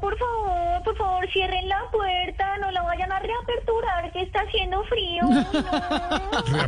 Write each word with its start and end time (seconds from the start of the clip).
por 0.00 0.16
favor, 0.18 0.82
por 0.84 0.96
favor, 0.96 1.28
cierren 1.32 1.68
la 1.68 1.82
puerta, 1.90 2.58
no 2.58 2.70
la 2.70 2.82
vayan 2.82 3.12
a 3.12 3.18
reaperturar, 3.18 4.12
que 4.12 4.22
está 4.22 4.40
haciendo 4.40 4.82
frío. 4.84 5.22
No. 6.50 6.58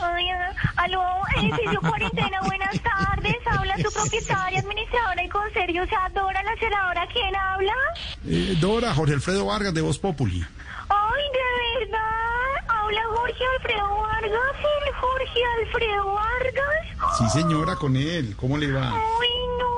Ay, 0.00 0.28
ah, 0.30 0.52
aló, 0.76 1.02
edificio 1.36 1.80
cuarentena, 1.80 2.40
buenas 2.42 2.80
tardes. 2.80 3.36
Habla 3.46 3.76
su 3.78 3.92
propietaria, 3.92 4.60
administradora 4.60 5.24
y 5.24 5.28
conserje, 5.28 5.80
o 5.80 5.86
sea, 5.86 6.08
Dora, 6.14 6.42
la 6.42 6.56
celadora, 6.58 7.08
¿quién 7.12 7.34
habla? 7.34 7.74
Eh, 8.26 8.56
Dora, 8.60 8.94
Jorge 8.94 9.14
Alfredo 9.14 9.46
Vargas 9.46 9.74
de 9.74 9.80
Voz 9.80 9.98
Populi. 9.98 10.44
Ay, 10.88 11.22
de 11.32 11.86
verdad, 11.86 12.64
habla 12.68 13.02
Jorge 13.16 13.44
Alfredo 13.56 13.96
Vargas, 14.02 14.56
el 14.86 14.94
Jorge 14.94 15.40
Alfredo 15.60 16.12
Vargas. 16.14 17.18
Sí, 17.18 17.28
señora, 17.30 17.74
con 17.76 17.96
él. 17.96 18.34
¿Cómo 18.36 18.58
le 18.58 18.70
va? 18.72 18.90
Ay, 18.92 19.30
no, 19.58 19.75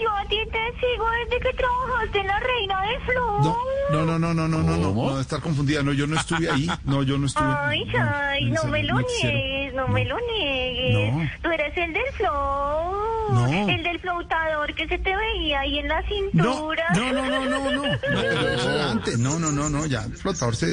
yo 0.00 0.10
a 0.10 0.24
ti 0.28 0.36
te 0.50 0.80
sigo 0.80 1.06
desde 1.24 1.40
que 1.40 1.52
trabajaste 1.56 2.18
en 2.20 2.26
la 2.26 2.40
Reina 2.40 2.82
de 2.82 3.00
Flor. 3.00 3.42
No, 3.90 4.04
no, 4.04 4.04
no, 4.04 4.18
no, 4.18 4.34
no, 4.34 4.48
no, 4.48 4.62
no, 4.62 4.76
no, 4.76 4.92
no, 5.10 5.20
estar 5.20 5.40
confundida. 5.40 5.82
No, 5.82 5.92
yo 5.92 6.06
no 6.06 6.18
estuve 6.20 6.50
ahí. 6.50 6.68
No, 6.84 7.02
yo 7.02 7.18
no 7.18 7.26
estuve. 7.26 7.46
Ay, 7.46 7.84
ay, 7.98 8.50
no 8.50 8.64
me 8.64 8.82
lo 8.84 8.98
niegues, 9.00 9.74
no 9.74 9.88
me 9.88 10.04
lo 10.04 10.16
niegues. 10.20 11.12
No. 11.14 11.30
Tú 11.42 11.50
eres 11.50 11.76
el 11.76 11.92
del 11.92 12.12
flow. 12.16 13.32
No. 13.32 13.68
El 13.68 13.82
del 13.82 14.00
flotador 14.00 14.74
que 14.74 14.88
se 14.88 14.98
te 14.98 15.14
veía 15.14 15.60
ahí 15.60 15.78
en 15.78 15.88
la 15.88 16.00
No, 16.00 16.08
cintura. 16.08 16.84
no, 16.94 17.12
no, 17.12 17.26
no, 17.26 17.44
no, 17.44 17.70
no. 17.70 17.82
No. 17.82 18.94
No, 19.18 19.38
no, 19.38 19.52
no, 19.52 19.68
no, 19.70 19.86
ya. 19.86 20.04
El 20.04 20.16
flotador 20.16 20.56
se. 20.56 20.66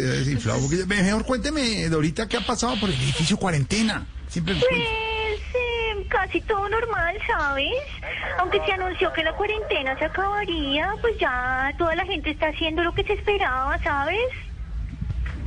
Porque- 0.43 0.85
Mejor 0.87 1.25
cuénteme, 1.25 1.87
Dorita, 1.89 2.27
¿qué 2.27 2.37
ha 2.37 2.45
pasado 2.45 2.75
por 2.79 2.89
el 2.89 2.95
edificio 2.95 3.37
cuarentena? 3.37 4.05
Siempre. 4.27 4.55
Pues 4.55 4.65
eh, 4.71 5.14
casi 6.07 6.41
todo 6.41 6.67
normal, 6.69 7.17
¿sabes? 7.27 7.73
Aunque 8.39 8.61
se 8.65 8.73
anunció 8.73 9.11
que 9.13 9.23
la 9.23 9.33
cuarentena 9.33 9.97
se 9.97 10.05
acabaría, 10.05 10.93
pues 11.01 11.17
ya 11.19 11.73
toda 11.77 11.95
la 11.95 12.05
gente 12.05 12.31
está 12.31 12.47
haciendo 12.47 12.83
lo 12.83 12.93
que 12.93 13.03
se 13.03 13.13
esperaba, 13.13 13.77
¿sabes? 13.83 14.19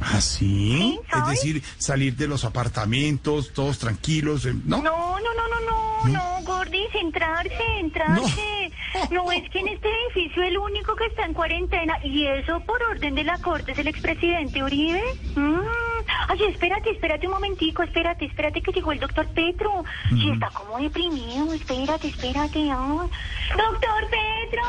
¿Ah, 0.01 0.21
sí? 0.21 0.99
Sí, 1.11 1.19
Es 1.19 1.29
decir, 1.29 1.63
salir 1.77 2.15
de 2.17 2.29
los 2.29 2.45
apartamentos, 2.45 3.53
todos 3.53 3.79
tranquilos, 3.79 4.47
eh, 4.47 4.55
¿no? 4.65 4.81
No, 4.83 5.19
no, 5.19 5.35
no, 5.35 5.49
no, 5.49 5.61
no, 5.61 6.09
no, 6.09 6.45
Gordy, 6.45 6.87
centrarse, 6.93 7.57
centrarse. 7.79 8.71
No. 9.11 9.31
es 9.31 9.49
que 9.51 9.59
en 9.59 9.69
este 9.69 9.89
edificio 9.89 10.43
el 10.43 10.57
único 10.57 10.95
que 10.97 11.07
está 11.07 11.25
en 11.25 11.35
cuarentena, 11.35 11.99
y 12.05 12.27
eso 12.27 12.61
por 12.61 12.83
orden 12.83 13.15
de 13.15 13.25
la 13.25 13.39
corte, 13.39 13.73
es 13.73 13.79
el 13.79 13.89
expresidente 13.89 14.63
Uribe. 14.63 15.03
Mm. 15.35 15.88
Ay, 16.29 16.45
espérate, 16.45 16.91
espérate 16.91 17.27
un 17.27 17.33
momentico, 17.33 17.83
espérate, 17.83 18.27
espérate 18.27 18.61
que 18.61 18.73
llegó 18.73 18.93
el 18.93 19.01
doctor 19.01 19.27
Petro. 19.29 19.83
Sí, 20.11 20.31
está 20.31 20.51
como 20.51 20.79
deprimido, 20.79 21.53
espérate, 21.55 22.09
espérate. 22.09 22.59
ay. 22.71 23.09
Doctor 23.57 24.11
Petro, 24.11 24.63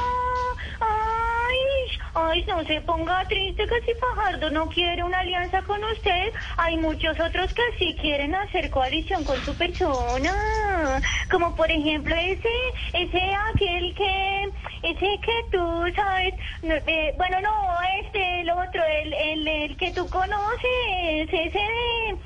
ay, 0.80 2.00
ay, 2.16 2.46
no 2.48 2.64
se 2.64 2.80
ponga 2.82 3.28
triste 3.28 3.66
que 3.68 3.82
si 3.82 4.00
Fajardo 4.00 4.50
no 4.52 4.68
quiere 4.68 5.04
una 5.04 5.20
alianza 5.20 5.62
con 5.64 5.84
usted, 5.84 6.32
hay 6.56 6.78
muchos 6.78 7.20
otros 7.20 7.54
que 7.54 7.64
sí 7.78 7.96
quieren 8.00 8.36
hacer 8.36 8.70
coalición 8.70 9.26
con 9.26 9.38
su 9.44 9.54
persona, 9.56 11.02
como 11.30 11.56
por 11.56 11.70
ejemplo 11.70 12.16
ese, 12.16 12.50
ese 12.94 13.36
aquel 13.54 13.94
que, 13.96 14.50
ese 14.84 15.20
que 15.22 15.46
tú 15.52 15.84
sabes, 15.94 16.34
eh, 16.64 17.14
bueno 17.18 17.42
no, 17.42 17.78
este, 18.02 18.42
el 18.42 18.50
otro, 18.50 18.82
que 19.80 19.92
tú 19.92 20.08
conoces, 20.10 21.30
ese 21.32 21.38
de, 21.38 22.18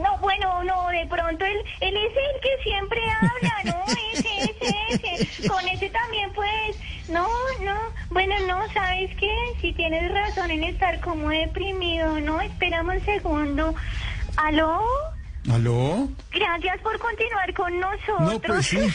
no, 0.00 0.18
bueno, 0.18 0.62
no, 0.62 0.88
de 0.88 1.04
pronto 1.06 1.44
él, 1.44 1.58
él 1.80 1.96
es 1.96 2.12
el 2.12 2.40
que 2.40 2.62
siempre 2.62 3.00
habla, 3.20 3.54
¿no? 3.64 3.84
Ese, 4.12 4.28
ese, 4.44 5.22
ese, 5.24 5.48
con 5.48 5.66
ese 5.68 5.90
también 5.90 6.32
pues, 6.32 6.78
no, 7.08 7.26
no, 7.64 7.78
bueno, 8.10 8.34
no, 8.46 8.72
¿sabes 8.72 9.10
qué? 9.16 9.34
Si 9.60 9.72
tienes 9.72 10.12
razón 10.12 10.52
en 10.52 10.62
estar 10.62 11.00
como 11.00 11.30
deprimido, 11.30 12.20
¿no? 12.20 12.40
Esperamos 12.40 12.94
un 12.94 13.04
segundo. 13.04 13.74
¿Aló? 14.36 14.82
¿Aló? 15.50 16.08
Gracias 16.32 16.80
por 16.82 16.98
continuar 17.00 17.52
con 17.54 17.80
nosotros. 17.80 18.20
No, 18.20 18.38
pues 18.40 18.66
sí. 18.66 18.78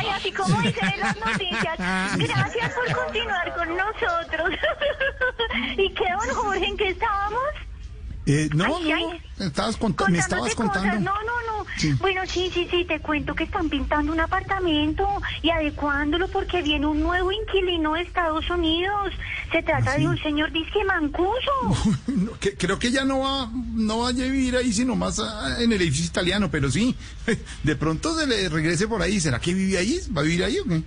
Ay, 0.00 0.08
así 0.14 0.30
como 0.32 0.60
dicen 0.62 0.88
en 0.94 1.00
las 1.00 1.16
noticias. 1.16 1.76
Gracias 2.16 2.72
por 2.74 2.92
continuar 3.04 3.54
con 3.56 3.68
nosotros. 3.76 4.50
¿Y 5.76 5.92
qué, 5.94 6.04
don 6.20 6.34
Jorge, 6.36 6.66
en 6.66 6.76
qué 6.76 6.88
estábamos? 6.90 7.40
Eh, 8.26 8.48
no, 8.54 8.76
Ay, 8.76 8.88
no, 8.90 8.96
ay. 8.96 9.22
estabas 9.40 9.76
conta- 9.76 10.08
me 10.08 10.18
estabas 10.18 10.54
cosas. 10.54 10.72
contando. 10.82 11.00
No, 11.12 11.22
no. 11.22 11.35
Sí. 11.76 11.92
Bueno, 12.00 12.22
sí, 12.26 12.50
sí, 12.52 12.66
sí, 12.70 12.84
te 12.84 13.00
cuento 13.00 13.34
que 13.34 13.44
están 13.44 13.68
pintando 13.68 14.12
un 14.12 14.20
apartamento 14.20 15.06
y 15.42 15.50
adecuándolo 15.50 16.28
porque 16.28 16.62
viene 16.62 16.86
un 16.86 17.00
nuevo 17.00 17.30
inquilino 17.32 17.94
de 17.94 18.02
Estados 18.02 18.48
Unidos. 18.50 19.12
Se 19.52 19.62
trata 19.62 19.92
¿Ah, 19.92 19.96
sí? 19.96 20.02
de 20.02 20.08
un 20.08 20.18
señor 20.22 20.52
disque 20.52 20.84
mancuso. 20.84 21.96
No, 22.16 22.32
que- 22.40 22.54
creo 22.56 22.78
que 22.78 22.90
ya 22.90 23.04
no 23.04 23.20
va, 23.20 23.50
no 23.74 23.98
va 23.98 24.08
a 24.08 24.12
vivir 24.12 24.56
ahí, 24.56 24.72
sino 24.72 24.96
más 24.96 25.18
ah, 25.18 25.56
en 25.60 25.70
el 25.72 25.80
edificio 25.82 26.06
italiano, 26.06 26.50
pero 26.50 26.70
sí, 26.70 26.94
de 27.62 27.76
pronto 27.76 28.18
se 28.18 28.26
le 28.26 28.48
regrese 28.48 28.88
por 28.88 29.02
ahí. 29.02 29.20
¿Será 29.20 29.38
que 29.38 29.52
vive 29.52 29.76
ahí? 29.78 30.00
¿Va 30.16 30.22
a 30.22 30.24
vivir 30.24 30.44
ahí 30.44 30.58
o 30.58 30.64
qué? 30.64 30.82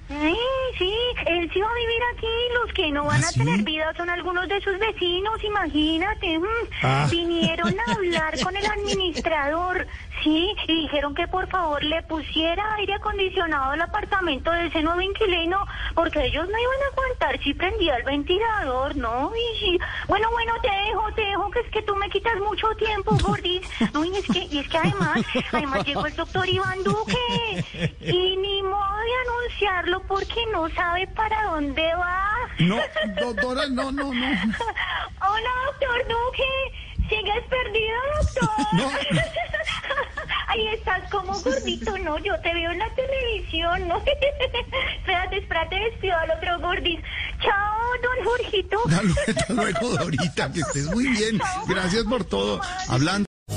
Sí, 0.80 0.94
él 1.28 1.50
sí 1.54 1.62
va 1.62 1.70
a 1.70 1.76
vivir 1.76 2.02
aquí. 2.16 2.28
Los 2.64 2.74
que 2.74 2.92
no 2.92 3.04
van 3.06 3.24
¿Ah, 3.24 3.28
a 3.28 3.32
sí? 3.32 3.40
tener 3.40 3.62
vida 3.64 3.94
son 3.96 4.10
algunos 4.10 4.48
de 4.50 4.60
sus 4.62 4.78
vecinos, 4.80 5.44
imagínate. 5.44 6.40
mm. 6.40 6.46
Ah. 6.82 7.08
Vinieron 7.12 7.76
a 7.80 7.92
hablar 7.94 8.34
con 8.42 8.56
el 8.56 8.66
administrador, 8.66 9.86
sí, 10.24 10.54
y 10.68 10.82
dijeron 10.84 11.14
que 11.14 11.28
por 11.28 11.48
favor 11.50 11.84
le 11.84 12.02
pusiera 12.04 12.76
aire 12.76 12.94
acondicionado 12.96 13.72
al 13.72 13.82
apartamento 13.82 14.52
de 14.52 14.68
ese 14.68 14.82
nuevo 14.82 15.02
inquilino, 15.02 15.66
porque 15.94 16.24
ellos 16.26 16.48
no 16.50 16.58
iban 16.58 16.82
a 16.84 16.94
aguantar 16.94 17.44
si 17.44 17.54
prendía 17.54 17.98
el 17.98 18.04
ventilador, 18.04 18.96
¿no? 18.96 19.32
Y 19.64 19.80
bueno, 20.08 20.30
bueno, 20.32 20.54
te 20.62 20.70
dejo, 20.70 21.12
te 21.14 21.22
dejo, 21.22 21.52
que 21.52 21.60
es 21.60 21.72
que 21.72 21.82
tú 21.84 21.96
me 21.96 22.10
quitas 22.10 22.38
mucho 22.40 22.68
tiempo, 22.78 23.16
Gordis. 23.24 23.62
No, 23.94 24.06
y 24.06 24.16
es 24.16 24.26
que, 24.28 24.40
y 24.52 24.60
es 24.60 24.70
que 24.70 24.78
además, 24.78 25.22
además 25.52 25.84
llegó 25.86 26.06
el 26.06 26.16
doctor 26.16 26.48
Iván 26.48 26.84
Duque, 26.84 27.66
y 28.02 28.38
ni 28.38 28.62
modo 28.64 28.96
de 28.98 29.16
anunciarlo 29.60 30.02
porque 30.08 30.40
no 30.54 30.70
sabe 30.70 31.08
para 31.08 31.44
dónde 31.46 31.94
va. 31.96 32.26
No, 32.60 32.78
do- 33.20 33.34
Dora, 33.34 33.68
no, 33.70 33.92
no, 33.92 34.14
no. 34.14 34.28
Hola, 35.22 35.50
doctor 35.68 36.08
Duque. 36.08 37.08
¿Sigues 37.10 37.44
perdido, 37.50 37.96
doctor? 38.22 38.50
No. 38.74 38.90
Ahí 40.48 40.68
estás 40.70 41.08
como 41.12 41.34
gordito, 41.40 41.96
¿no? 42.00 42.18
Yo 42.20 42.40
te 42.42 42.52
veo 42.54 42.72
en 42.72 42.80
la 42.80 42.90
televisión, 42.96 43.88
¿no? 43.88 43.98
espérate, 44.98 45.38
espérate, 45.38 45.76
despido 45.76 46.18
al 46.18 46.32
otro 46.32 46.60
gordis. 46.60 47.00
Chao, 47.40 47.78
don 48.02 48.26
Jorgito. 48.26 48.80
Hasta 48.88 49.54
luego, 49.54 49.90
Dorita, 49.98 50.52
que 50.52 50.62
estés 50.62 50.86
muy 50.88 51.08
bien. 51.08 51.40
Gracias 51.68 52.04
por 52.06 52.24
todo. 52.26 52.60
Hablando. 52.88 53.29